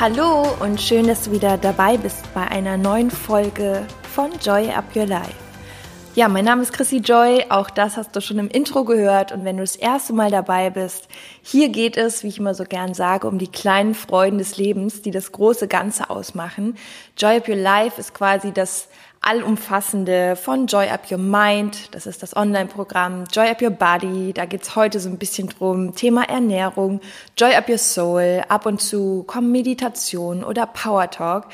[0.00, 4.96] Hallo und schön, dass du wieder dabei bist bei einer neuen Folge von Joy Up
[4.96, 5.34] Your Life.
[6.14, 9.44] Ja, mein Name ist Chrissy Joy, auch das hast du schon im Intro gehört und
[9.44, 11.08] wenn du das erste Mal dabei bist,
[11.42, 15.02] hier geht es, wie ich immer so gern sage, um die kleinen Freuden des Lebens,
[15.02, 16.78] die das große Ganze ausmachen.
[17.18, 18.88] Joy Up Your Life ist quasi das
[19.20, 24.46] allumfassende von Joy Up Your Mind, das ist das Online-Programm, Joy Up Your Body, da
[24.46, 27.00] geht's heute so ein bisschen drum, Thema Ernährung,
[27.36, 31.48] Joy Up Your Soul, ab und zu kommen Meditation oder Power Talk.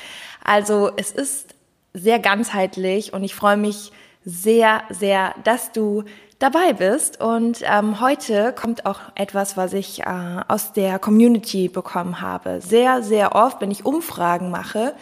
[0.44, 1.54] Also es ist
[1.92, 3.90] sehr ganzheitlich und ich freue mich
[4.24, 6.04] sehr, sehr, dass du
[6.38, 7.20] dabei bist.
[7.20, 10.04] Und ähm, heute kommt auch etwas, was ich äh,
[10.48, 12.60] aus der Community bekommen habe.
[12.60, 14.94] Sehr, sehr oft, wenn ich Umfragen mache,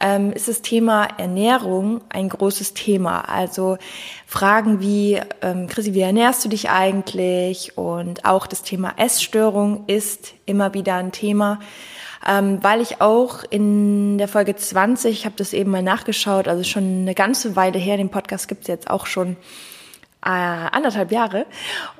[0.00, 3.28] ähm, ist das Thema Ernährung ein großes Thema.
[3.28, 3.78] Also
[4.26, 7.76] Fragen wie, ähm, Chrissy, wie ernährst du dich eigentlich?
[7.76, 11.60] Und auch das Thema Essstörung ist immer wieder ein Thema.
[12.26, 16.64] Ähm, weil ich auch in der Folge 20, ich habe das eben mal nachgeschaut, also
[16.64, 19.36] schon eine ganze Weile her, den Podcast gibt's jetzt auch schon
[20.24, 21.46] äh, anderthalb Jahre.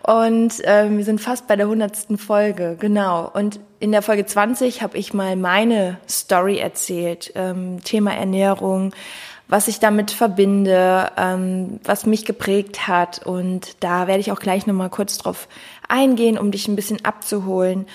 [0.03, 3.31] Und ähm, wir sind fast bei der hundertsten Folge, genau.
[3.33, 8.95] Und in der Folge 20 habe ich mal meine Story erzählt, ähm, Thema Ernährung,
[9.47, 13.27] was ich damit verbinde, ähm, was mich geprägt hat.
[13.27, 15.49] Und da werde ich auch gleich nochmal kurz drauf
[15.89, 17.87] eingehen, um dich ein bisschen abzuholen.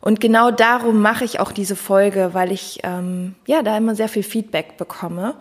[0.00, 4.08] Und genau darum mache ich auch diese Folge, weil ich ähm, ja da immer sehr
[4.08, 5.34] viel Feedback bekomme.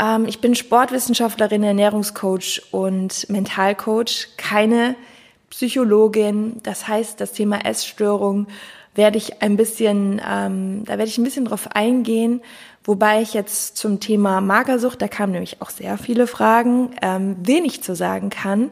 [0.00, 4.96] Ähm, ich bin Sportwissenschaftlerin, Ernährungscoach und Mentalcoach, keine
[5.50, 6.60] Psychologin.
[6.62, 8.46] Das heißt, das Thema Essstörung
[8.94, 12.42] werde ich ein bisschen, ähm, da werde ich ein bisschen drauf eingehen.
[12.84, 17.82] Wobei ich jetzt zum Thema Magersucht, da kamen nämlich auch sehr viele Fragen, ähm, wenig
[17.82, 18.70] zu sagen kann.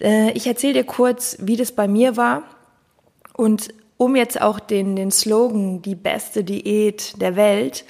[0.00, 2.42] Äh, ich erzähle dir kurz, wie das bei mir war.
[3.34, 7.84] Und um jetzt auch den, den Slogan, die beste Diät der Welt,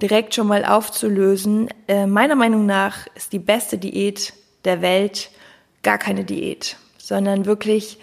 [0.00, 1.68] direkt schon mal aufzulösen.
[1.88, 4.32] Äh, meiner Meinung nach ist die beste Diät
[4.64, 5.30] der Welt
[5.82, 7.98] gar keine Diät, sondern wirklich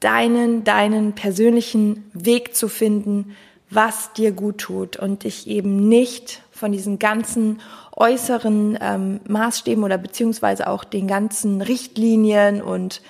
[0.00, 3.36] deinen, deinen persönlichen Weg zu finden,
[3.70, 7.60] was dir gut tut und dich eben nicht von diesen ganzen
[7.96, 13.02] äußeren ähm, Maßstäben oder beziehungsweise auch den ganzen Richtlinien und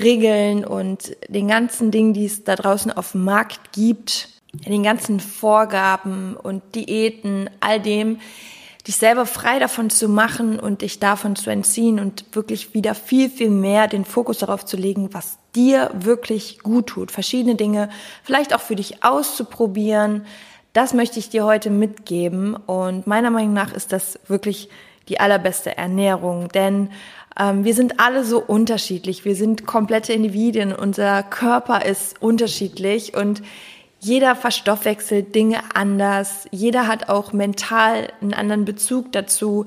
[0.00, 5.20] Regeln und den ganzen Dingen, die es da draußen auf dem Markt gibt, den ganzen
[5.20, 8.18] Vorgaben und Diäten, all dem,
[8.86, 13.30] dich selber frei davon zu machen und dich davon zu entziehen und wirklich wieder viel,
[13.30, 17.10] viel mehr den Fokus darauf zu legen, was dir wirklich gut tut.
[17.10, 17.90] Verschiedene Dinge
[18.24, 20.26] vielleicht auch für dich auszuprobieren.
[20.72, 22.56] Das möchte ich dir heute mitgeben.
[22.56, 24.68] Und meiner Meinung nach ist das wirklich
[25.08, 26.90] die allerbeste Ernährung, denn
[27.38, 29.24] ähm, wir sind alle so unterschiedlich.
[29.24, 30.72] Wir sind komplette Individuen.
[30.72, 33.42] Unser Körper ist unterschiedlich und
[34.04, 36.48] jeder verstoffwechselt Dinge anders.
[36.50, 39.64] Jeder hat auch mental einen anderen Bezug dazu.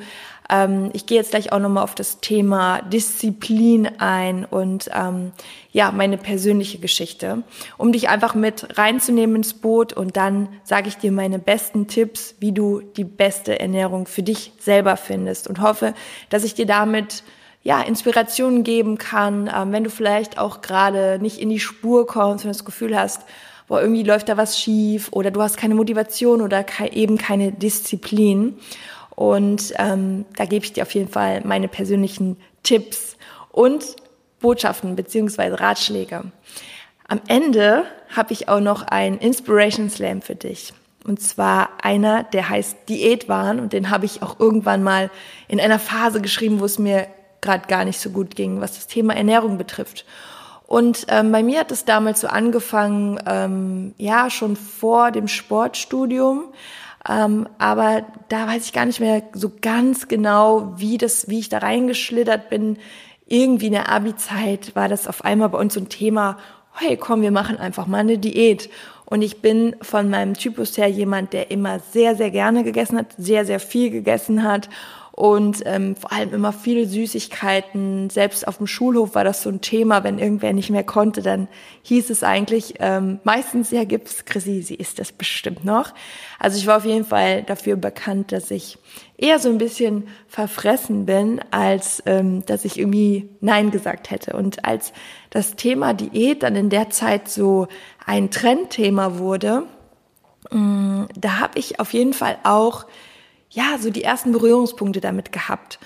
[0.49, 5.31] Ähm, ich gehe jetzt gleich auch nochmal auf das Thema Disziplin ein und ähm,
[5.71, 7.43] ja, meine persönliche Geschichte,
[7.77, 12.35] um dich einfach mit reinzunehmen ins Boot und dann sage ich dir meine besten Tipps,
[12.39, 15.93] wie du die beste Ernährung für dich selber findest und hoffe,
[16.29, 17.23] dass ich dir damit
[17.63, 22.43] ja, Inspirationen geben kann, ähm, wenn du vielleicht auch gerade nicht in die Spur kommst
[22.43, 23.21] und das Gefühl hast,
[23.67, 27.51] boah, irgendwie läuft da was schief oder du hast keine Motivation oder ke eben keine
[27.51, 28.57] Disziplin.
[29.15, 33.15] Und ähm, da gebe ich dir auf jeden Fall meine persönlichen Tipps
[33.51, 33.95] und
[34.41, 36.23] Botschaften beziehungsweise Ratschläge.
[37.07, 40.73] Am Ende habe ich auch noch einen Inspiration Slam für dich.
[41.05, 45.11] Und zwar einer, der heißt Diätwahn und den habe ich auch irgendwann mal
[45.47, 47.07] in einer Phase geschrieben, wo es mir
[47.41, 50.05] gerade gar nicht so gut ging, was das Thema Ernährung betrifft.
[50.67, 56.45] Und ähm, bei mir hat es damals so angefangen, ähm, ja, schon vor dem Sportstudium.
[57.07, 61.49] Ähm, aber da weiß ich gar nicht mehr so ganz genau, wie das, wie ich
[61.49, 62.77] da reingeschlittert bin.
[63.27, 66.37] Irgendwie in der Abi-Zeit war das auf einmal bei uns so ein Thema,
[66.73, 68.69] hey, komm, wir machen einfach mal eine Diät.
[69.05, 73.07] Und ich bin von meinem Typus her jemand, der immer sehr, sehr gerne gegessen hat,
[73.19, 74.67] sehr, sehr viel gegessen hat
[75.15, 78.09] und ähm, vor allem immer viele Süßigkeiten.
[78.09, 81.47] Selbst auf dem Schulhof war das so ein Thema, wenn irgendwer nicht mehr konnte, dann
[81.83, 85.93] hieß es eigentlich ähm, meistens, ja gibt's Chrissy, sie ist das bestimmt noch.
[86.37, 88.77] Also ich war auf jeden Fall dafür bekannt, dass ich
[89.15, 94.33] eher so ein bisschen verfressen bin, als ähm, dass ich irgendwie Nein gesagt hätte.
[94.35, 94.91] Und als
[95.29, 97.69] das Thema Diät dann in der Zeit so
[98.05, 99.63] ein Trendthema wurde,
[100.51, 102.85] mh, mm, da habe ich auf jeden Fall auch
[103.55, 105.79] ja so die ersten Berührungspunkte damit gehabt.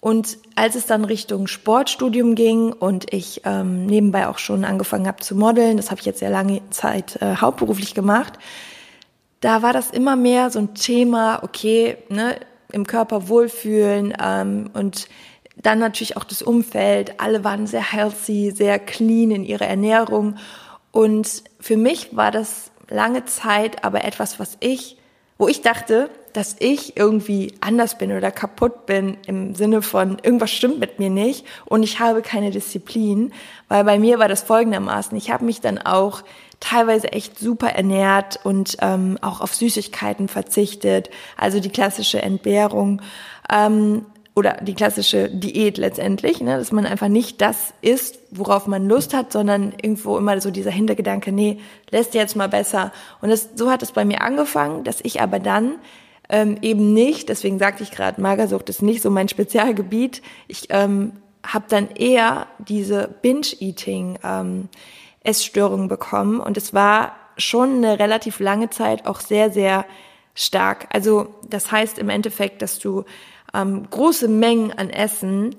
[0.00, 5.22] Und als es dann Richtung Sportstudium ging und ich ähm, nebenbei auch schon angefangen habe
[5.22, 8.38] zu modeln, das habe ich jetzt sehr lange Zeit äh, hauptberuflich gemacht,
[9.40, 12.36] da war das immer mehr so ein Thema, okay, ne,
[12.72, 15.08] im Körper wohlfühlen ähm, und
[15.56, 17.20] dann natürlich auch das Umfeld.
[17.20, 20.36] Alle waren sehr healthy, sehr clean in ihrer Ernährung.
[20.92, 24.98] Und für mich war das lange Zeit aber etwas, was ich,
[25.38, 30.50] wo ich dachte, dass ich irgendwie anders bin oder kaputt bin im Sinne von irgendwas
[30.50, 33.32] stimmt mit mir nicht und ich habe keine Disziplin,
[33.68, 36.22] weil bei mir war das folgendermaßen, ich habe mich dann auch
[36.60, 43.00] teilweise echt super ernährt und ähm, auch auf Süßigkeiten verzichtet, also die klassische Entbehrung
[43.50, 44.04] ähm,
[44.34, 49.14] oder die klassische Diät letztendlich, ne, dass man einfach nicht das isst, worauf man Lust
[49.14, 51.60] hat, sondern irgendwo immer so dieser Hintergedanke, nee,
[51.90, 52.92] lässt jetzt mal besser.
[53.22, 55.76] Und das, so hat es bei mir angefangen, dass ich aber dann
[56.28, 60.22] ähm, eben nicht, deswegen sagte ich gerade, Magersucht ist nicht so mein Spezialgebiet.
[60.48, 61.12] Ich ähm,
[61.44, 64.68] habe dann eher diese Binge-Eating ähm,
[65.88, 69.84] bekommen und es war schon eine relativ lange Zeit auch sehr, sehr
[70.34, 70.86] stark.
[70.90, 73.04] Also das heißt im Endeffekt, dass du
[73.54, 75.56] ähm, große Mengen an Essen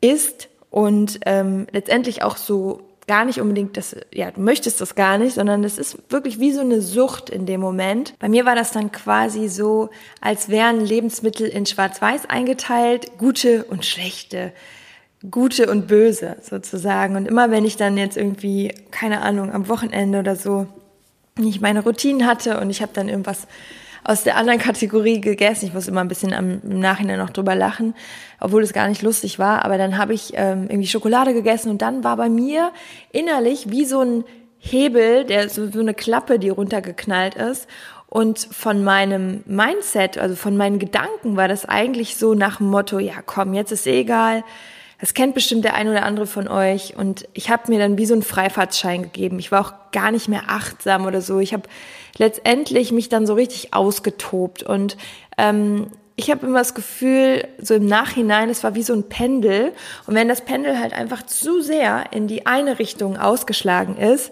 [0.00, 5.18] isst und ähm, letztendlich auch so gar nicht unbedingt das, ja, du möchtest das gar
[5.18, 8.14] nicht, sondern das ist wirklich wie so eine Sucht in dem Moment.
[8.20, 9.90] Bei mir war das dann quasi so,
[10.20, 14.52] als wären Lebensmittel in Schwarz-Weiß eingeteilt, gute und schlechte,
[15.28, 17.16] gute und böse sozusagen.
[17.16, 20.68] Und immer wenn ich dann jetzt irgendwie, keine Ahnung, am Wochenende oder so,
[21.36, 23.48] nicht meine Routinen hatte und ich habe dann irgendwas
[24.04, 25.66] aus der anderen Kategorie gegessen.
[25.66, 27.94] Ich muss immer ein bisschen am, im Nachhinein noch drüber lachen,
[28.40, 29.64] obwohl es gar nicht lustig war.
[29.64, 32.72] Aber dann habe ich ähm, irgendwie Schokolade gegessen und dann war bei mir
[33.12, 34.24] innerlich wie so ein
[34.58, 37.66] Hebel, der so, so eine Klappe, die runtergeknallt ist.
[38.06, 42.98] Und von meinem Mindset, also von meinen Gedanken war das eigentlich so nach dem Motto,
[42.98, 44.42] ja komm, jetzt ist eh egal.
[45.00, 46.96] Das kennt bestimmt der ein oder andere von euch.
[46.96, 49.38] Und ich habe mir dann wie so einen Freifahrtschein gegeben.
[49.38, 51.40] Ich war auch gar nicht mehr achtsam oder so.
[51.40, 51.62] Ich habe
[52.18, 54.96] letztendlich mich dann so richtig ausgetobt und
[55.38, 55.86] ähm,
[56.16, 59.72] ich habe immer das Gefühl, so im Nachhinein, es war wie so ein Pendel.
[60.06, 64.30] Und wenn das Pendel halt einfach zu sehr in die eine Richtung ausgeschlagen ist,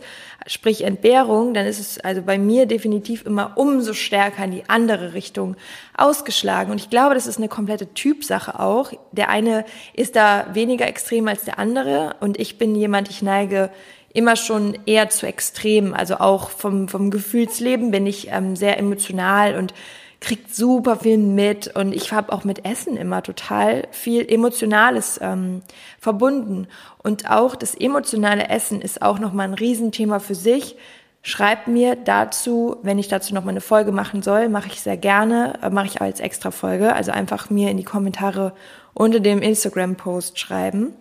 [0.48, 5.12] sprich Entbehrung, dann ist es also bei mir definitiv immer umso stärker in die andere
[5.12, 5.56] Richtung
[5.96, 6.72] ausgeschlagen.
[6.72, 8.92] Und ich glaube, das ist eine komplette Typsache auch.
[9.12, 12.16] Der eine ist da weniger extrem als der andere.
[12.20, 13.70] Und ich bin jemand, ich neige
[14.14, 15.92] immer schon eher zu extrem.
[15.92, 19.74] Also auch vom, vom Gefühlsleben bin ich ähm, sehr emotional und
[20.20, 25.62] kriegt super viel mit und ich habe auch mit Essen immer total viel Emotionales ähm,
[26.00, 26.66] verbunden
[27.02, 30.76] und auch das emotionale Essen ist auch noch mal ein Riesenthema für sich.
[31.22, 34.96] Schreibt mir dazu, wenn ich dazu noch mal eine Folge machen soll, mache ich sehr
[34.96, 38.52] gerne, äh, mache ich als extra Folge, also einfach mir in die Kommentare
[38.94, 40.94] unter dem Instagram Post schreiben.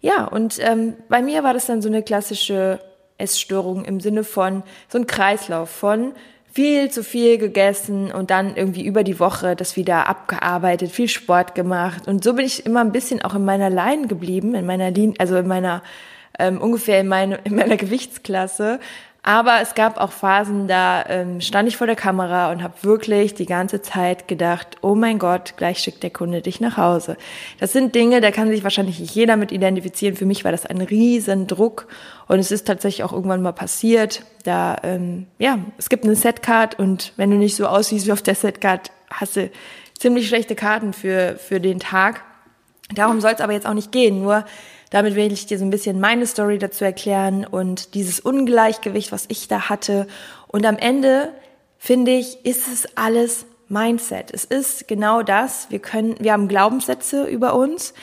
[0.00, 2.80] Ja, und ähm, bei mir war das dann so eine klassische
[3.18, 6.12] Essstörung im Sinne von so ein Kreislauf von
[6.52, 11.54] viel zu viel gegessen und dann irgendwie über die Woche das wieder abgearbeitet, viel Sport
[11.54, 12.08] gemacht.
[12.08, 15.14] Und so bin ich immer ein bisschen auch in meiner Line geblieben, in meiner Linie,
[15.18, 15.82] also in meiner
[16.38, 18.80] ähm, ungefähr in, meine, in meiner Gewichtsklasse,
[19.22, 23.34] aber es gab auch Phasen, da ähm, stand ich vor der Kamera und habe wirklich
[23.34, 27.16] die ganze Zeit gedacht, oh mein Gott, gleich schickt der Kunde dich nach Hause.
[27.58, 30.16] Das sind Dinge, da kann sich wahrscheinlich nicht jeder mit identifizieren.
[30.16, 31.86] Für mich war das ein riesen Druck
[32.28, 34.24] und es ist tatsächlich auch irgendwann mal passiert.
[34.44, 38.22] Da, ähm, ja, es gibt eine Setcard und wenn du nicht so aussiehst wie auf
[38.22, 39.50] der Setcard, hast du
[39.98, 42.22] ziemlich schlechte Karten für, für den Tag.
[42.94, 44.22] Darum soll es aber jetzt auch nicht gehen.
[44.22, 44.44] Nur
[44.90, 49.24] damit will ich dir so ein bisschen meine Story dazu erklären und dieses Ungleichgewicht, was
[49.28, 50.06] ich da hatte.
[50.48, 51.32] Und am Ende,
[51.78, 54.32] finde ich, ist es alles Mindset.
[54.32, 55.70] Es ist genau das.
[55.70, 57.94] Wir können, wir haben Glaubenssätze über uns.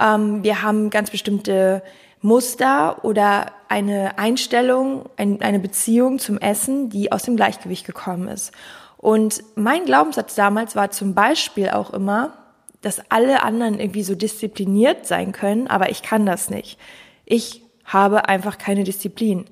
[0.00, 1.82] Ähm, wir haben ganz bestimmte
[2.20, 8.52] Muster oder eine Einstellung, eine Beziehung zum Essen, die aus dem Gleichgewicht gekommen ist.
[8.96, 12.41] Und mein Glaubenssatz damals war zum Beispiel auch immer,
[12.82, 16.78] dass alle anderen irgendwie so diszipliniert sein können, aber ich kann das nicht.
[17.24, 19.46] Ich habe einfach keine Disziplin.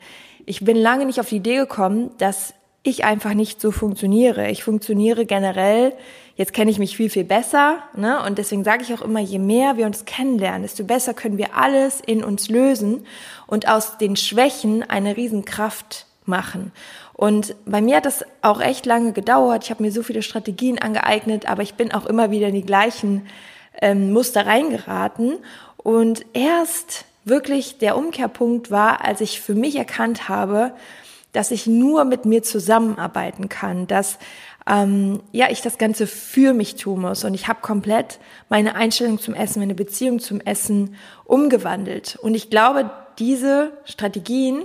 [0.46, 4.50] Ich bin lange nicht auf die Idee gekommen, dass ich einfach nicht so funktioniere.
[4.50, 5.92] Ich funktioniere generell,
[6.36, 8.22] jetzt kenne ich mich viel, viel besser, ne?
[8.24, 11.54] Und deswegen sage ich auch immer, je mehr wir uns kennenlernen, desto besser können wir
[11.54, 13.06] alles in uns lösen
[13.46, 16.72] und aus den Schwächen eine Riesenkraft machen.
[17.20, 19.64] Und bei mir hat das auch echt lange gedauert.
[19.64, 22.64] Ich habe mir so viele Strategien angeeignet, aber ich bin auch immer wieder in die
[22.64, 23.26] gleichen
[23.82, 25.34] ähm, Muster reingeraten.
[25.76, 30.72] Und erst wirklich der Umkehrpunkt war, als ich für mich erkannt habe,
[31.32, 34.18] dass ich nur mit mir zusammenarbeiten kann, dass
[34.66, 39.18] ähm, ja ich das Ganze für mich tun muss und ich habe komplett meine Einstellung
[39.18, 44.62] zum Essen, meine Beziehung zum Essen umgewandelt und ich glaube, diese Strategien,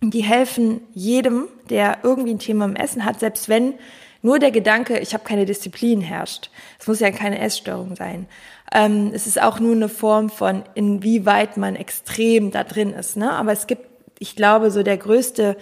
[0.00, 3.74] die helfen jedem, der irgendwie ein Thema im Essen hat, selbst wenn
[4.22, 6.50] nur der Gedanke, ich habe keine Disziplin herrscht.
[6.78, 8.26] Es muss ja keine Essstörung sein.
[8.72, 13.18] Ähm, es ist auch nur eine Form von, inwieweit man extrem da drin ist.
[13.18, 13.30] Ne?
[13.32, 13.86] Aber es gibt
[14.18, 15.56] ich glaube, so der größte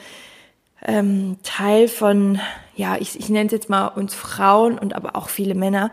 [0.84, 2.40] ähm, Teil von,
[2.74, 5.90] ja, ich, ich nenne es jetzt mal uns Frauen und aber auch viele Männer,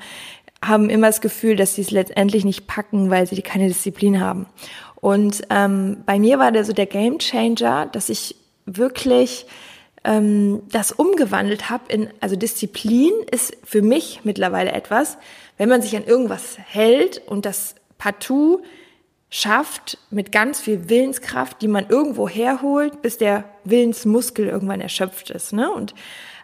[0.63, 4.45] haben immer das Gefühl, dass sie es letztendlich nicht packen, weil sie keine Disziplin haben.
[5.01, 9.45] Und ähm, bei mir war der so der Game Changer, dass ich wirklich
[10.03, 15.17] ähm, das umgewandelt habe in, also Disziplin ist für mich mittlerweile etwas,
[15.57, 18.61] wenn man sich an irgendwas hält und das partout
[19.29, 25.53] schafft mit ganz viel Willenskraft, die man irgendwo herholt, bis der Willensmuskel irgendwann erschöpft ist.
[25.53, 25.71] Ne?
[25.71, 25.93] Und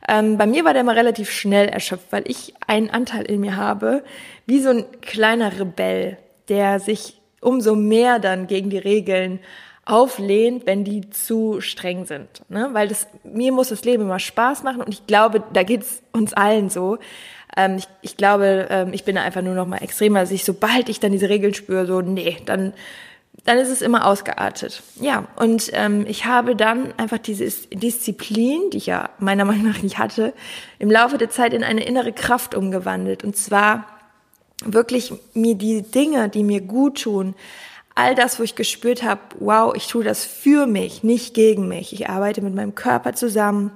[0.07, 3.55] ähm, bei mir war der mal relativ schnell erschöpft, weil ich einen Anteil in mir
[3.55, 4.03] habe,
[4.45, 9.39] wie so ein kleiner Rebell, der sich umso mehr dann gegen die Regeln
[9.85, 12.27] auflehnt, wenn die zu streng sind.
[12.49, 12.69] Ne?
[12.73, 16.33] Weil das, mir muss das Leben immer Spaß machen und ich glaube, da geht's uns
[16.33, 16.97] allen so.
[17.55, 20.89] Ähm, ich, ich glaube, ähm, ich bin einfach nur noch mal extremer, dass ich, sobald
[20.89, 22.73] ich dann diese Regeln spüre, so, nee, dann,
[23.43, 24.81] dann ist es immer ausgeartet.
[24.99, 29.83] Ja, und ähm, ich habe dann einfach diese Disziplin, die ich ja meiner Meinung nach
[29.83, 30.33] nicht hatte,
[30.79, 33.23] im Laufe der Zeit in eine innere Kraft umgewandelt.
[33.23, 33.85] Und zwar
[34.63, 37.35] wirklich mir die Dinge, die mir gut tun,
[37.95, 41.93] all das, wo ich gespürt habe, wow, ich tue das für mich, nicht gegen mich.
[41.93, 43.71] Ich arbeite mit meinem Körper zusammen.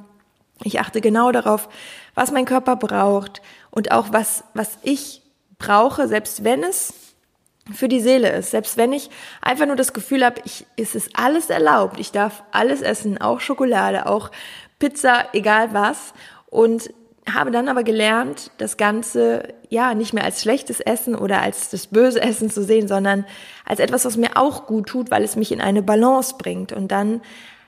[0.64, 1.70] Ich achte genau darauf,
[2.16, 5.22] was mein Körper braucht und auch was, was ich
[5.58, 6.94] brauche, selbst wenn es
[7.74, 8.52] für die Seele ist.
[8.52, 9.10] Selbst wenn ich
[9.42, 12.00] einfach nur das Gefühl habe, ich, es ist alles erlaubt.
[12.00, 14.32] Ich darf alles essen, auch Schokolade, auch
[14.80, 16.14] Pizza, egal was.
[16.48, 16.90] Und
[17.34, 21.88] habe dann aber gelernt, das Ganze ja nicht mehr als schlechtes Essen oder als das
[21.88, 23.26] böse Essen zu sehen, sondern
[23.66, 26.72] als etwas, was mir auch gut tut, weil es mich in eine Balance bringt.
[26.72, 27.22] Und dann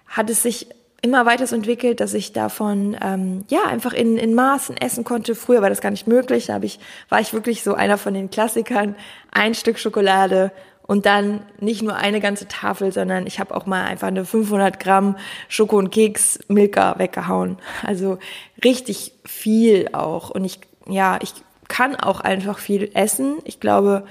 [0.08, 0.68] hat es sich
[1.02, 5.34] immer weiter entwickelt, dass ich davon ähm, ja einfach in, in Maßen essen konnte.
[5.34, 6.46] Früher war das gar nicht möglich.
[6.46, 8.96] Da hab ich, war ich wirklich so einer von den Klassikern.
[9.32, 10.52] Ein Stück Schokolade
[10.84, 14.80] und dann nicht nur eine ganze Tafel, sondern ich habe auch mal einfach eine 500
[14.80, 17.58] Gramm Schoko und Keks Milka weggehauen.
[17.84, 18.18] Also
[18.64, 20.30] richtig viel auch.
[20.30, 21.34] Und ich ja ich
[21.68, 23.38] kann auch einfach viel essen.
[23.46, 24.04] Ich glaube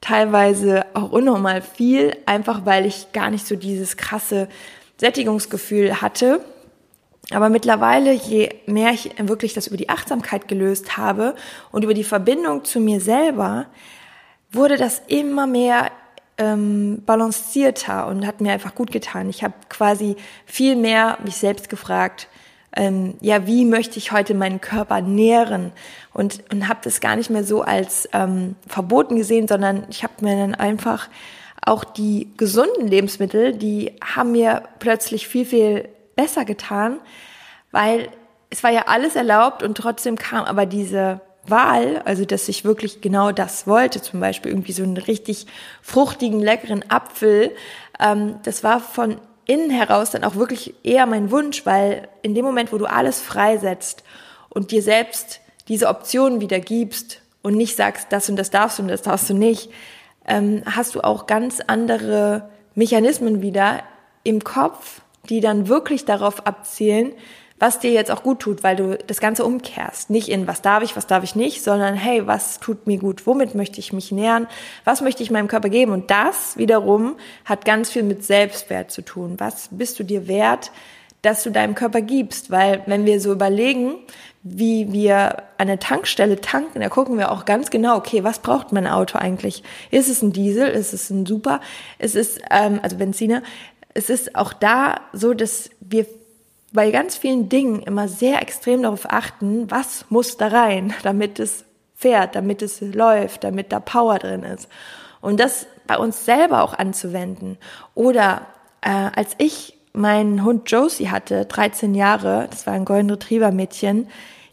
[0.00, 4.48] teilweise auch unnormal viel, einfach weil ich gar nicht so dieses krasse
[4.96, 6.40] Sättigungsgefühl hatte.
[7.30, 11.34] Aber mittlerweile, je mehr ich wirklich das über die Achtsamkeit gelöst habe
[11.70, 13.66] und über die Verbindung zu mir selber,
[14.50, 15.90] wurde das immer mehr
[16.42, 19.30] ähm, balancierter und hat mir einfach gut getan.
[19.30, 22.28] Ich habe quasi viel mehr mich selbst gefragt,
[22.74, 25.72] ähm, ja, wie möchte ich heute meinen Körper nähren
[26.12, 30.14] und, und habe das gar nicht mehr so als ähm, verboten gesehen, sondern ich habe
[30.20, 31.08] mir dann einfach
[31.64, 36.98] auch die gesunden Lebensmittel, die haben mir plötzlich viel, viel besser getan,
[37.70, 38.08] weil
[38.50, 43.00] es war ja alles erlaubt und trotzdem kam aber diese Wahl, also dass ich wirklich
[43.00, 45.46] genau das wollte, zum Beispiel irgendwie so einen richtig
[45.82, 47.50] fruchtigen, leckeren Apfel,
[47.98, 52.44] ähm, das war von innen heraus dann auch wirklich eher mein Wunsch, weil in dem
[52.44, 54.04] Moment, wo du alles freisetzt
[54.48, 58.82] und dir selbst diese Optionen wieder gibst und nicht sagst, das und das darfst du
[58.82, 59.70] und das darfst du nicht,
[60.26, 63.82] ähm, hast du auch ganz andere Mechanismen wieder
[64.22, 67.12] im Kopf, die dann wirklich darauf abzielen,
[67.62, 70.10] was dir jetzt auch gut tut, weil du das Ganze umkehrst.
[70.10, 73.24] Nicht in was darf ich, was darf ich nicht, sondern hey, was tut mir gut,
[73.24, 74.48] womit möchte ich mich nähern,
[74.84, 75.92] was möchte ich meinem Körper geben.
[75.92, 77.14] Und das wiederum
[77.44, 79.36] hat ganz viel mit Selbstwert zu tun.
[79.38, 80.72] Was bist du dir wert,
[81.22, 82.50] dass du deinem Körper gibst?
[82.50, 83.94] Weil wenn wir so überlegen,
[84.42, 88.72] wie wir an der Tankstelle tanken, da gucken wir auch ganz genau, okay, was braucht
[88.72, 89.62] mein Auto eigentlich?
[89.92, 90.66] Ist es ein Diesel?
[90.66, 91.60] Ist es ein Super?
[92.00, 93.44] Es ist, ähm, also Benziner.
[93.94, 96.06] Es ist auch da so, dass wir
[96.72, 101.64] bei ganz vielen Dingen immer sehr extrem darauf achten, was muss da rein, damit es
[101.94, 104.68] fährt, damit es läuft, damit da Power drin ist.
[105.20, 107.58] Und das bei uns selber auch anzuwenden.
[107.94, 108.46] Oder
[108.80, 114.08] äh, als ich meinen Hund Josie hatte, 13 Jahre, das war ein Golden Retriever Mädchen,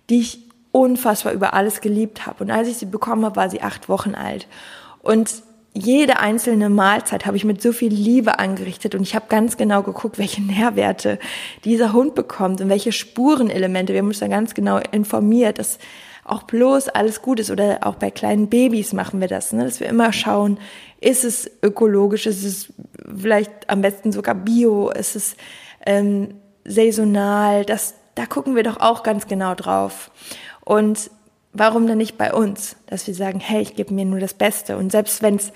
[0.09, 0.39] die ich
[0.71, 2.43] unfassbar über alles geliebt habe.
[2.43, 4.47] Und als ich sie bekommen habe, war sie acht Wochen alt.
[5.01, 9.55] Und jede einzelne Mahlzeit habe ich mit so viel Liebe angerichtet und ich habe ganz
[9.55, 11.19] genau geguckt, welche Nährwerte
[11.63, 13.93] dieser Hund bekommt und welche Spurenelemente.
[13.93, 15.77] Wir haben uns dann ganz genau informiert, dass
[16.23, 19.63] auch bloß alles gut ist oder auch bei kleinen Babys machen wir das, ne?
[19.63, 20.59] dass wir immer schauen,
[21.01, 22.73] ist es ökologisch, ist es
[23.15, 25.35] vielleicht am besten sogar bio, ist es
[25.85, 26.35] ähm,
[26.65, 30.11] saisonal, das, da gucken wir doch auch ganz genau drauf.
[30.63, 31.09] Und
[31.53, 34.77] warum dann nicht bei uns, dass wir sagen, hey, ich gebe mir nur das Beste.
[34.77, 35.51] Und selbst wenn es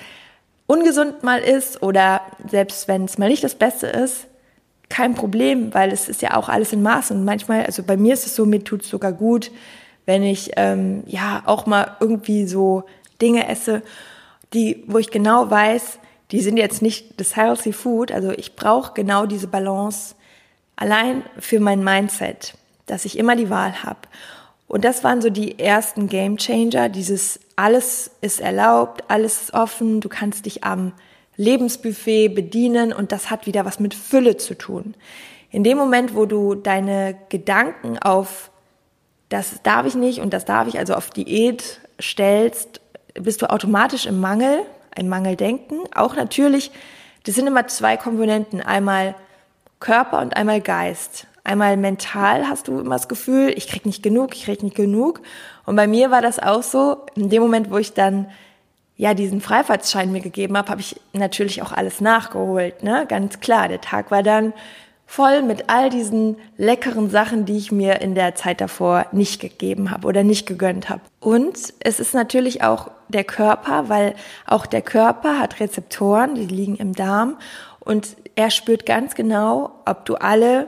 [0.65, 4.27] ungesund mal ist oder selbst wenn es mal nicht das Beste ist,
[4.89, 7.11] kein Problem, weil es ist ja auch alles in Maß.
[7.11, 9.51] Und manchmal, also bei mir ist es so, mir tut es sogar gut,
[10.05, 12.83] wenn ich ähm, ja auch mal irgendwie so
[13.21, 13.81] Dinge esse,
[14.53, 15.99] die, wo ich genau weiß,
[16.31, 18.11] die sind jetzt nicht das Healthy Food.
[18.11, 20.15] Also ich brauche genau diese Balance
[20.75, 23.99] allein für mein Mindset, dass ich immer die Wahl habe.
[24.73, 30.01] Und das waren so die ersten Game Changer, dieses alles ist erlaubt, alles ist offen,
[30.01, 30.93] du kannst dich am
[31.35, 34.95] Lebensbuffet bedienen und das hat wieder was mit Fülle zu tun.
[35.51, 38.49] In dem Moment, wo du deine Gedanken auf
[39.29, 42.81] das darf ich nicht und das darf ich, also auf Diät stellst,
[43.13, 44.61] bist du automatisch im Mangel,
[44.97, 45.81] im Mangeldenken.
[45.93, 46.71] Auch natürlich,
[47.25, 49.13] das sind immer zwei Komponenten, einmal
[49.79, 51.27] Körper und einmal Geist.
[51.43, 55.21] Einmal mental hast du immer das Gefühl, ich krieg nicht genug, ich krieg nicht genug.
[55.65, 58.29] Und bei mir war das auch so, in dem Moment, wo ich dann
[58.95, 63.05] ja diesen Freifahrtsschein mir gegeben habe, habe ich natürlich auch alles nachgeholt, ne?
[63.09, 64.53] Ganz klar, der Tag war dann
[65.05, 69.91] voll mit all diesen leckeren Sachen, die ich mir in der Zeit davor nicht gegeben
[69.91, 71.01] habe oder nicht gegönnt habe.
[71.19, 74.15] Und es ist natürlich auch der Körper, weil
[74.47, 77.37] auch der Körper hat Rezeptoren, die liegen im Darm
[77.79, 80.67] und er spürt ganz genau, ob du alle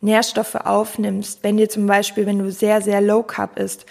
[0.00, 1.40] Nährstoffe aufnimmst.
[1.42, 3.86] Wenn dir zum Beispiel, wenn du sehr, sehr low carb isst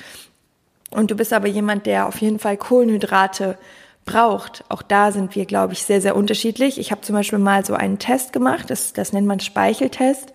[0.92, 3.58] und du bist aber jemand, der auf jeden Fall Kohlenhydrate
[4.06, 4.64] braucht.
[4.70, 6.80] Auch da sind wir, glaube ich, sehr, sehr unterschiedlich.
[6.80, 10.32] Ich habe zum Beispiel mal so einen Test gemacht, das, das nennt man Speicheltest.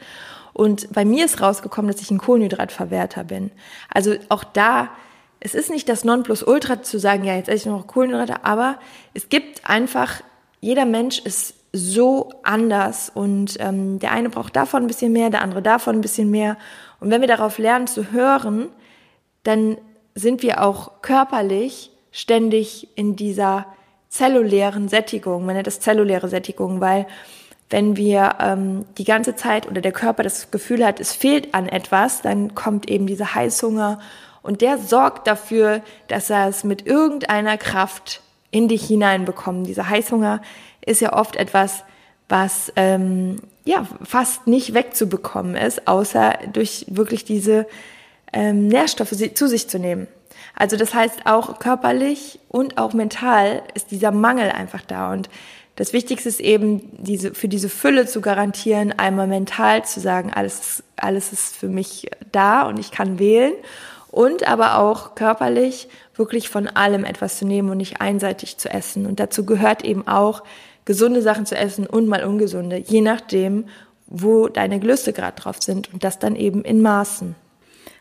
[0.53, 3.53] Und bei mir ist rausgekommen, dass ich ein Kohlenhydratverwerter bin.
[3.89, 4.91] Also auch da,
[5.39, 8.78] es ist nicht das Nonplusultra zu sagen, ja, jetzt esse ich noch Kohlenhydrate, aber
[9.15, 10.21] es gibt einfach,
[10.61, 15.43] jeder Mensch ist so anders und ähm, der eine braucht davon ein bisschen mehr, der
[15.43, 16.56] andere davon ein bisschen mehr.
[16.99, 18.69] Und wenn wir darauf lernen zu hören,
[19.45, 19.78] dann
[20.15, 23.67] sind wir auch körperlich ständig in dieser
[24.09, 27.06] zellulären Sättigung, man nennt das zelluläre Sättigung, weil
[27.71, 31.69] wenn wir ähm, die ganze Zeit oder der Körper das Gefühl hat, es fehlt an
[31.69, 34.00] etwas, dann kommt eben dieser Heißhunger
[34.43, 39.69] und der sorgt dafür, dass er es mit irgendeiner Kraft in dich hineinbekommt.
[39.69, 40.43] Dieser Heißhunger
[40.84, 41.84] ist ja oft etwas,
[42.28, 47.66] was ähm, ja fast nicht wegzubekommen ist, außer durch wirklich diese
[48.32, 50.06] ähm, Nährstoffe zu sich zu nehmen.
[50.54, 55.28] Also das heißt auch körperlich und auch mental ist dieser Mangel einfach da und
[55.76, 60.82] das Wichtigste ist eben, diese, für diese Fülle zu garantieren, einmal mental zu sagen, alles,
[60.97, 63.54] alles ist für mich da und ich kann wählen
[64.10, 69.06] und aber auch körperlich wirklich von allem etwas zu nehmen und nicht einseitig zu essen.
[69.06, 70.43] Und dazu gehört eben auch,
[70.91, 73.67] gesunde Sachen zu essen und mal ungesunde, je nachdem,
[74.09, 77.37] wo deine Gelüste gerade drauf sind und das dann eben in Maßen.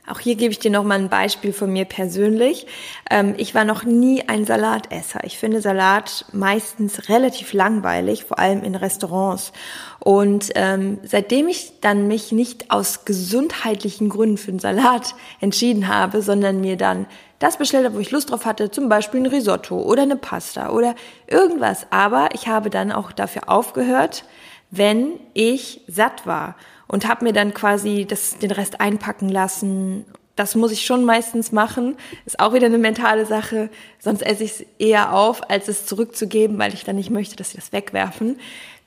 [0.10, 2.66] Auch hier gebe ich dir nochmal ein Beispiel von mir persönlich.
[3.12, 5.20] Ähm, ich war noch nie ein Salatesser.
[5.24, 9.54] Ich finde Salat meistens relativ langweilig, vor allem in Restaurants.
[10.00, 16.24] Und ähm, seitdem ich dann mich nicht aus gesundheitlichen Gründen für einen Salat entschieden habe,
[16.24, 17.06] sondern mir dann
[17.40, 20.70] das bestellt habe, wo ich Lust drauf hatte, zum Beispiel ein Risotto oder eine Pasta
[20.70, 20.94] oder
[21.28, 21.88] irgendwas.
[21.90, 24.26] Aber ich habe dann auch dafür aufgehört,
[24.72, 26.56] wenn ich satt war
[26.88, 30.06] und habe mir dann quasi das, den Rest einpacken lassen.
[30.36, 31.96] Das muss ich schon meistens machen.
[32.26, 33.70] Ist auch wieder eine mentale Sache.
[34.00, 37.52] Sonst esse ich es eher auf, als es zurückzugeben, weil ich dann nicht möchte, dass
[37.52, 38.40] sie das wegwerfen.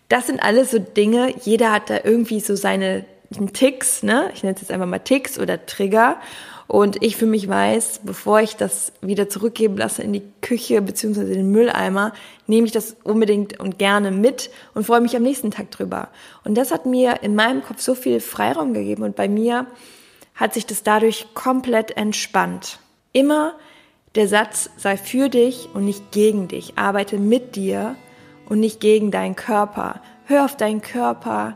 [0.08, 1.34] Das sind alles so Dinge.
[1.42, 3.04] Jeder hat da irgendwie so seine
[3.54, 4.30] Ticks, ne?
[4.34, 6.16] Ich nenne es jetzt einfach mal Ticks oder Trigger.
[6.72, 11.34] Und ich für mich weiß, bevor ich das wieder zurückgeben lasse in die Küche beziehungsweise
[11.34, 12.14] den Mülleimer,
[12.46, 16.08] nehme ich das unbedingt und gerne mit und freue mich am nächsten Tag drüber.
[16.44, 19.66] Und das hat mir in meinem Kopf so viel Freiraum gegeben und bei mir
[20.34, 22.78] hat sich das dadurch komplett entspannt.
[23.12, 23.52] Immer
[24.14, 26.78] der Satz sei für dich und nicht gegen dich.
[26.78, 27.96] Arbeite mit dir
[28.48, 30.00] und nicht gegen deinen Körper.
[30.24, 31.54] Hör auf deinen Körper.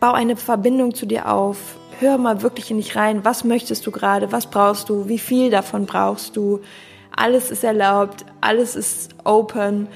[0.00, 1.56] Bau eine Verbindung zu dir auf.
[2.00, 5.50] Hör mal wirklich in dich rein, was möchtest du gerade, was brauchst du, wie viel
[5.50, 6.60] davon brauchst du.
[7.14, 9.88] Alles ist erlaubt, alles ist open.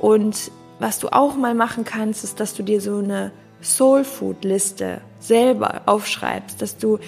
[0.00, 4.44] Und was du auch mal machen kannst, ist, dass du dir so eine Soul Food
[4.44, 6.98] Liste selber aufschreibst, dass du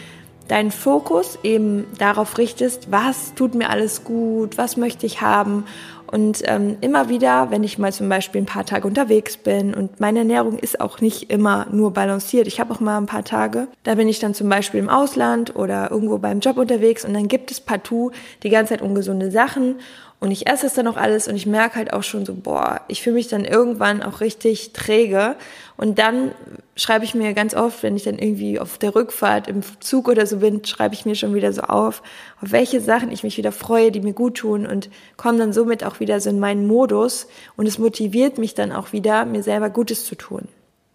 [0.48, 5.64] deinen Fokus eben darauf richtest, was tut mir alles gut, was möchte ich haben.
[6.10, 10.00] Und ähm, immer wieder, wenn ich mal zum Beispiel ein paar Tage unterwegs bin und
[10.00, 12.46] meine Ernährung ist auch nicht immer nur balanciert.
[12.46, 15.54] Ich habe auch mal ein paar Tage, da bin ich dann zum Beispiel im Ausland
[15.54, 19.76] oder irgendwo beim Job unterwegs und dann gibt es partout die ganze Zeit ungesunde Sachen
[20.20, 22.80] und ich esse es dann auch alles und ich merke halt auch schon so, boah,
[22.88, 25.36] ich fühle mich dann irgendwann auch richtig träge.
[25.76, 26.32] Und dann
[26.74, 30.26] schreibe ich mir ganz oft, wenn ich dann irgendwie auf der Rückfahrt im Zug oder
[30.26, 32.02] so bin, schreibe ich mir schon wieder so auf,
[32.42, 35.84] auf welche Sachen ich mich wieder freue, die mir gut tun und komme dann somit
[35.84, 39.70] auch wieder so in meinen Modus und es motiviert mich dann auch wieder, mir selber
[39.70, 40.48] Gutes zu tun.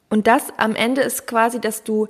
[0.09, 2.07] Und das am Ende ist quasi, dass du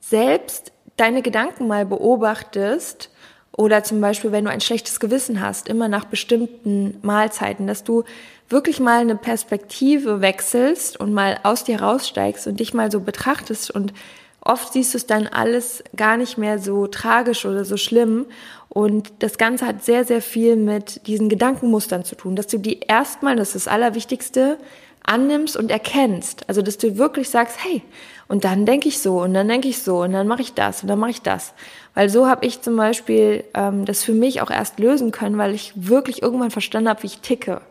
[0.00, 3.10] selbst deine Gedanken mal beobachtest
[3.56, 8.04] oder zum Beispiel, wenn du ein schlechtes Gewissen hast, immer nach bestimmten Mahlzeiten, dass du
[8.48, 13.70] wirklich mal eine Perspektive wechselst und mal aus dir raussteigst und dich mal so betrachtest
[13.70, 13.92] und
[14.40, 18.26] oft siehst du es dann alles gar nicht mehr so tragisch oder so schlimm
[18.68, 22.80] und das Ganze hat sehr, sehr viel mit diesen Gedankenmustern zu tun, dass du die
[22.80, 24.58] erstmal, das ist das Allerwichtigste,
[25.02, 26.48] annimmst und erkennst.
[26.48, 27.82] Also, dass du wirklich sagst, hey,
[28.28, 30.82] und dann denke ich so und dann denke ich so und dann mache ich das
[30.82, 31.54] und dann mache ich das.
[31.96, 35.54] Weil so habe ich zum Beispiel ähm, das für mich auch erst lösen können, weil
[35.54, 37.62] ich wirklich irgendwann verstanden habe, wie ich ticke.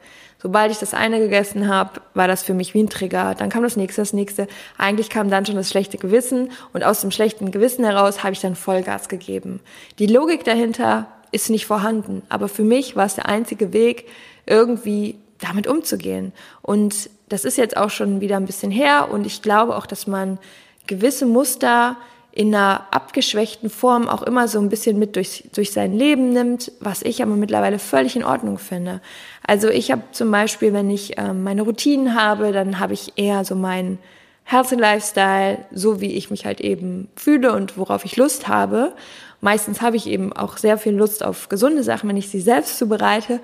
[0.42, 3.36] Sobald ich das eine gegessen habe, war das für mich wie ein Trigger.
[3.38, 4.48] Dann kam das nächste, das nächste.
[4.80, 8.42] Eigentlich kam dann schon das schlechte Gewissen und aus dem schlechten Gewissen heraus habe ich
[8.42, 9.60] dann Vollgas gegeben.
[10.00, 14.08] Die Logik dahinter ist nicht vorhanden, aber für mich war es der einzige Weg,
[14.48, 16.34] irgendwie damit umzugehen.
[16.64, 20.08] Und das ist jetzt auch schon wieder ein bisschen her und ich glaube auch, dass
[20.08, 20.40] man
[20.88, 21.98] gewisse Muster
[22.36, 26.70] in einer abgeschwächten Form auch immer so ein bisschen mit durch, durch sein Leben nimmt,
[26.82, 29.00] was ich aber mittlerweile völlig in Ordnung finde.
[29.48, 33.46] Also ich habe zum Beispiel, wenn ich ähm, meine Routinen habe, dann habe ich eher
[33.46, 34.00] so meinen
[34.44, 38.92] Healthy Lifestyle, so wie ich mich halt eben fühle und worauf ich Lust habe.
[39.40, 42.78] Meistens habe ich eben auch sehr viel Lust auf gesunde Sachen, wenn ich sie selbst
[42.78, 43.40] zubereite.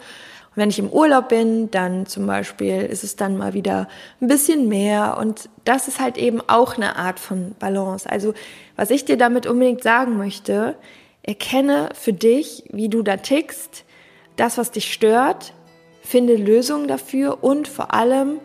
[0.51, 3.87] Und wenn ich im Urlaub bin, dann zum Beispiel ist es dann mal wieder
[4.19, 5.17] ein bisschen mehr.
[5.17, 8.09] Und das ist halt eben auch eine Art von Balance.
[8.09, 8.33] Also
[8.75, 10.75] was ich dir damit unbedingt sagen möchte,
[11.23, 13.85] erkenne für dich, wie du da tickst,
[14.35, 15.53] das, was dich stört,
[16.01, 18.39] finde Lösungen dafür und vor allem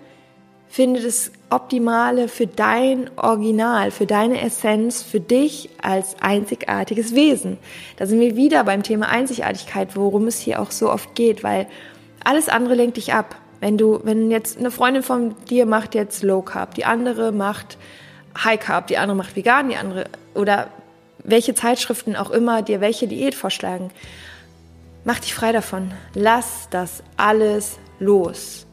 [0.68, 7.58] finde das Optimale für dein Original, für deine Essenz, für dich als einzigartiges Wesen.
[7.96, 11.66] Da sind wir wieder beim Thema Einzigartigkeit, worum es hier auch so oft geht, weil
[12.26, 13.36] alles andere lenkt dich ab.
[13.60, 17.78] Wenn du, wenn jetzt eine Freundin von dir macht jetzt Low Carb, die andere macht
[18.36, 20.68] High Carb, die andere macht vegan, die andere oder
[21.22, 23.90] welche Zeitschriften auch immer dir welche Diät vorschlagen,
[25.04, 25.92] mach dich frei davon.
[26.14, 28.66] Lass das alles los.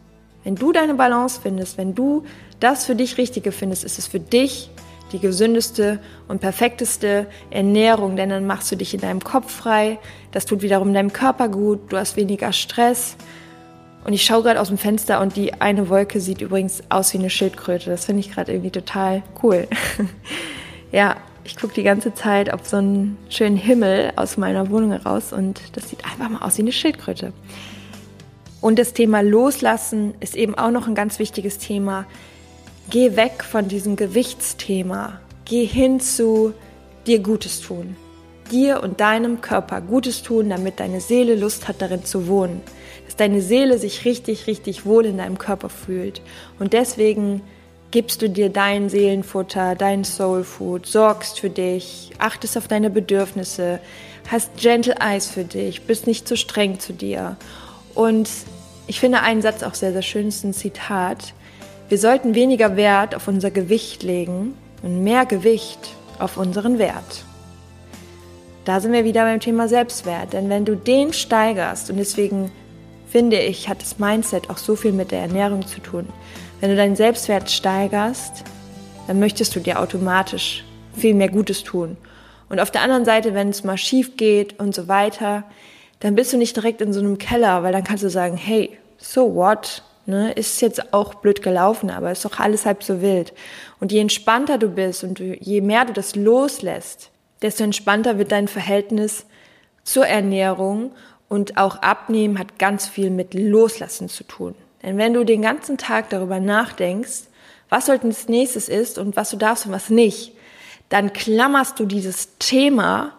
[0.44, 2.24] Wenn du deine Balance findest, wenn du
[2.60, 4.72] das für dich Richtige findest, ist es für dich
[5.12, 10.00] die gesündeste und perfekteste Ernährung, denn dann machst du dich in deinem Kopf frei,
[10.32, 13.16] das tut wiederum deinem Körper gut, du hast weniger Stress,
[14.06, 17.20] und ich schaue gerade aus dem Fenster und die eine Wolke sieht übrigens aus wie
[17.20, 17.90] eine Schildkröte.
[17.90, 19.68] Das finde ich gerade irgendwie total cool.
[20.92, 25.32] ja, ich gucke die ganze Zeit auf so einen schönen Himmel aus meiner Wohnung heraus
[25.32, 27.32] und das sieht einfach mal aus wie eine Schildkröte.
[28.60, 32.06] Und das Thema Loslassen ist eben auch noch ein ganz wichtiges Thema.
[32.90, 35.20] Geh weg von diesem Gewichtsthema.
[35.46, 36.54] Geh hin zu
[37.08, 37.96] dir Gutes tun.
[38.52, 42.62] Dir und deinem Körper Gutes tun, damit deine Seele Lust hat, darin zu wohnen
[43.14, 46.22] dass deine Seele sich richtig, richtig wohl in deinem Körper fühlt.
[46.58, 47.44] Und deswegen
[47.92, 53.80] gibst du dir dein Seelenfutter, dein Soulfood, sorgst für dich, achtest auf deine Bedürfnisse,
[54.32, 57.38] hast Gentle Eyes für dich, bist nicht zu streng zu dir.
[57.94, 58.32] Und
[58.88, 61.36] ich finde einen Satz auch sehr, sehr schön, ist ein Zitat.
[61.90, 67.26] Wir sollten weniger Wert auf unser Gewicht legen und mehr Gewicht auf unseren Wert.
[68.66, 72.50] Da sind wir wieder beim Thema Selbstwert, denn wenn du den steigerst und deswegen
[73.14, 76.10] finde ich, hat das Mindset auch so viel mit der Ernährung zu tun.
[76.60, 78.44] Wenn du deinen Selbstwert steigerst,
[79.06, 80.64] dann möchtest du dir automatisch
[80.98, 81.96] viel mehr Gutes tun.
[82.50, 85.44] Und auf der anderen Seite, wenn es mal schief geht und so weiter,
[86.00, 88.80] dann bist du nicht direkt in so einem Keller, weil dann kannst du sagen, hey,
[88.98, 89.84] so what?
[90.08, 93.32] Ne, ist jetzt auch blöd gelaufen, aber ist doch alles halb so wild.
[93.80, 97.12] Und je entspannter du bist und je mehr du das loslässt,
[97.44, 99.28] desto entspannter wird dein Verhältnis
[99.84, 100.94] zur Ernährung
[101.34, 104.54] und auch Abnehmen hat ganz viel mit Loslassen zu tun.
[104.84, 107.24] Denn wenn du den ganzen Tag darüber nachdenkst,
[107.70, 110.34] was heute das nächstes ist und was du darfst und was nicht,
[110.90, 113.14] dann klammerst du dieses Thema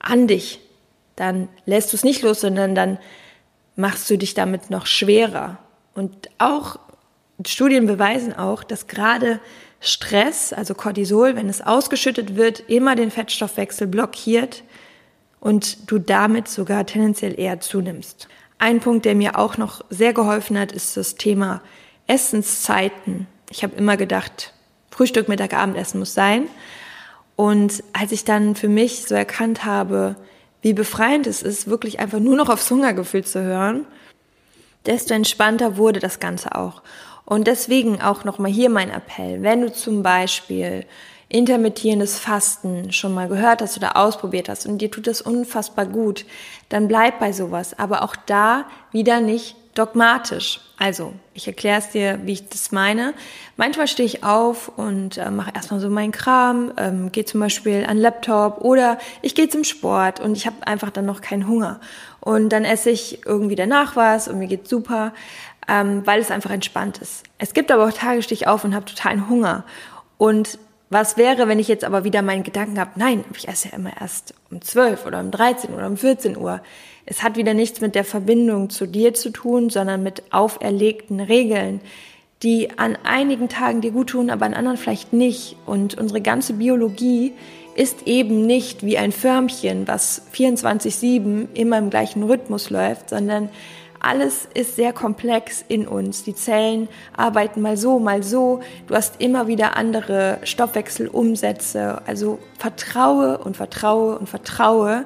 [0.00, 0.58] an dich.
[1.14, 2.98] Dann lässt du es nicht los, sondern dann
[3.76, 5.58] machst du dich damit noch schwerer.
[5.94, 6.80] Und auch
[7.46, 9.38] Studien beweisen auch, dass gerade
[9.78, 14.64] Stress, also Cortisol, wenn es ausgeschüttet wird, immer den Fettstoffwechsel blockiert
[15.46, 18.26] und du damit sogar tendenziell eher zunimmst.
[18.58, 21.62] Ein Punkt, der mir auch noch sehr geholfen hat, ist das Thema
[22.08, 23.28] Essenszeiten.
[23.48, 24.52] Ich habe immer gedacht,
[24.90, 26.48] Frühstück, Mittag, Abendessen muss sein.
[27.36, 30.16] Und als ich dann für mich so erkannt habe,
[30.62, 33.86] wie befreiend es ist, wirklich einfach nur noch aufs Hungergefühl zu hören,
[34.84, 36.82] desto entspannter wurde das Ganze auch.
[37.24, 39.44] Und deswegen auch nochmal hier mein Appell.
[39.44, 40.86] Wenn du zum Beispiel
[41.28, 46.24] intermittierendes Fasten schon mal gehört hast oder ausprobiert hast und dir tut das unfassbar gut,
[46.68, 47.78] dann bleib bei sowas.
[47.78, 50.60] Aber auch da wieder nicht dogmatisch.
[50.78, 53.14] Also, ich erkläre es dir, wie ich das meine.
[53.56, 57.84] Manchmal stehe ich auf und äh, mache erstmal so meinen Kram, ähm, gehe zum Beispiel
[57.84, 61.46] an den Laptop oder ich gehe zum Sport und ich habe einfach dann noch keinen
[61.46, 61.80] Hunger.
[62.20, 65.12] Und dann esse ich irgendwie danach was und mir geht's super,
[65.68, 67.24] ähm, weil es einfach entspannt ist.
[67.38, 69.64] Es gibt aber auch Tage, stehe ich auf und habe totalen Hunger.
[70.18, 73.76] Und was wäre, wenn ich jetzt aber wieder meinen Gedanken habe, nein, ich esse ja
[73.76, 76.60] immer erst um 12 oder um 13 oder um 14 Uhr.
[77.06, 81.80] Es hat wieder nichts mit der Verbindung zu dir zu tun, sondern mit auferlegten Regeln,
[82.42, 85.56] die an einigen Tagen dir gut tun, aber an anderen vielleicht nicht.
[85.66, 87.32] Und unsere ganze Biologie
[87.74, 93.50] ist eben nicht wie ein Förmchen, was 24-7 immer im gleichen Rhythmus läuft, sondern
[94.00, 96.24] alles ist sehr komplex in uns.
[96.24, 98.60] Die Zellen arbeiten mal so, mal so.
[98.86, 102.02] Du hast immer wieder andere Stoffwechselumsätze.
[102.06, 105.04] Also vertraue und vertraue und vertraue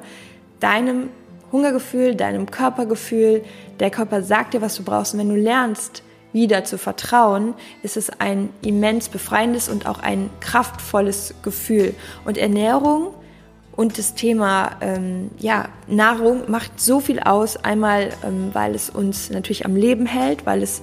[0.61, 1.11] deinem
[1.53, 3.43] Hungergefühl, deinem Körpergefühl.
[3.81, 5.15] Der Körper sagt dir, was du brauchst.
[5.15, 10.31] Und wenn du lernst, wieder zu vertrauen, ist es ein immens befreiendes und auch ein
[10.41, 11.95] kraftvolles Gefühl.
[12.25, 13.15] Und Ernährung
[13.81, 17.57] und das Thema ähm, ja, Nahrung macht so viel aus.
[17.57, 20.83] Einmal, ähm, weil es uns natürlich am Leben hält, weil es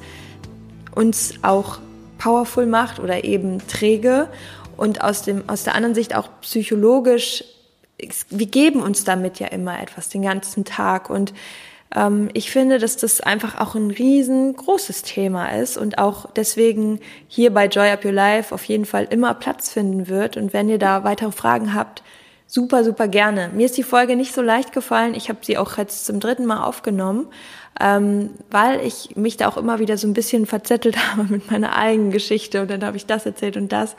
[0.95, 1.77] uns auch
[2.17, 4.29] powerful macht oder eben träge.
[4.77, 7.43] Und aus, dem, aus der anderen Sicht auch psychologisch,
[8.31, 11.11] wir geben uns damit ja immer etwas den ganzen Tag.
[11.11, 11.35] Und
[11.95, 17.53] ähm, ich finde, dass das einfach auch ein riesengroßes Thema ist und auch deswegen hier
[17.53, 20.35] bei Joy Up Your Life auf jeden Fall immer Platz finden wird.
[20.35, 22.01] Und wenn ihr da weitere Fragen habt,
[22.47, 23.51] super, super gerne.
[23.53, 25.13] Mir ist die Folge nicht so leicht gefallen.
[25.13, 27.27] Ich habe sie auch jetzt zum dritten Mal aufgenommen,
[27.79, 31.75] ähm, weil ich mich da auch immer wieder so ein bisschen verzettelt habe mit meiner
[31.75, 33.95] eigenen Geschichte und dann habe ich das erzählt und das.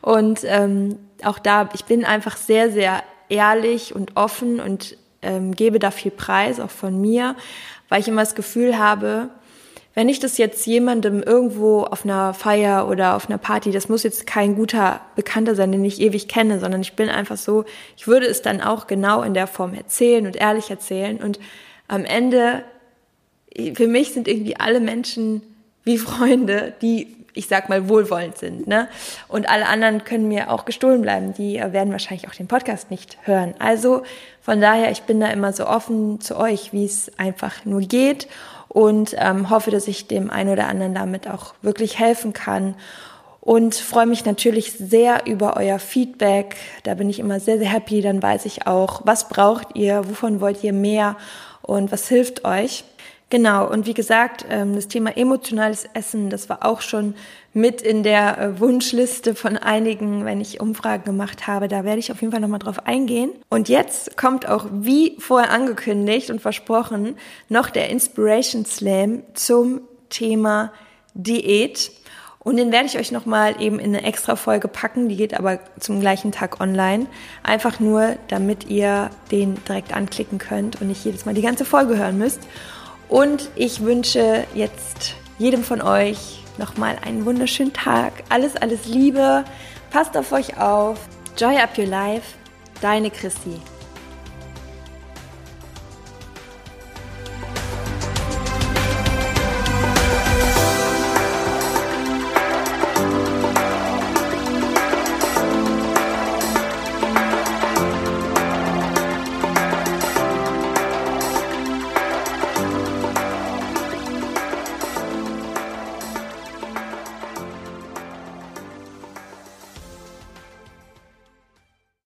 [0.00, 5.80] Und ähm, auch da, ich bin einfach sehr, sehr ehrlich und offen und ähm, gebe
[5.80, 7.34] da viel Preis, auch von mir,
[7.88, 9.30] weil ich immer das Gefühl habe,
[9.98, 14.04] wenn ich das jetzt jemandem irgendwo auf einer Feier oder auf einer Party, das muss
[14.04, 17.64] jetzt kein guter Bekannter sein, den ich ewig kenne, sondern ich bin einfach so,
[17.96, 21.40] ich würde es dann auch genau in der Form erzählen und ehrlich erzählen und
[21.88, 22.62] am Ende,
[23.74, 25.42] für mich sind irgendwie alle Menschen
[25.82, 28.66] wie Freunde, die ich sag mal, wohlwollend sind.
[28.66, 28.88] Ne?
[29.28, 31.34] Und alle anderen können mir auch gestohlen bleiben.
[31.34, 33.54] Die werden wahrscheinlich auch den Podcast nicht hören.
[33.60, 34.02] Also
[34.42, 38.26] von daher, ich bin da immer so offen zu euch, wie es einfach nur geht
[38.68, 42.74] und ähm, hoffe, dass ich dem einen oder anderen damit auch wirklich helfen kann.
[43.40, 46.56] Und freue mich natürlich sehr über euer Feedback.
[46.82, 48.02] Da bin ich immer sehr, sehr happy.
[48.02, 51.16] Dann weiß ich auch, was braucht ihr, wovon wollt ihr mehr
[51.62, 52.84] und was hilft euch.
[53.30, 57.14] Genau, und wie gesagt, ähm, das Thema emotionales Essen, das war auch schon
[57.52, 61.68] mit in der äh, Wunschliste von einigen, wenn ich Umfragen gemacht habe.
[61.68, 63.30] Da werde ich auf jeden Fall nochmal drauf eingehen.
[63.50, 67.16] Und jetzt kommt auch, wie vorher angekündigt und versprochen,
[67.50, 70.72] noch der Inspiration Slam zum Thema
[71.12, 71.90] Diät.
[72.38, 75.10] Und den werde ich euch nochmal eben in eine extra Folge packen.
[75.10, 77.04] Die geht aber zum gleichen Tag online.
[77.42, 81.98] Einfach nur, damit ihr den direkt anklicken könnt und nicht jedes Mal die ganze Folge
[81.98, 82.40] hören müsst.
[83.08, 88.12] Und ich wünsche jetzt jedem von euch nochmal einen wunderschönen Tag.
[88.28, 89.44] Alles, alles Liebe.
[89.90, 90.98] Passt auf euch auf.
[91.36, 92.34] Joy up your life.
[92.80, 93.60] Deine Chrissy.